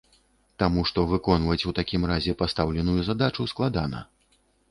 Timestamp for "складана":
3.55-3.99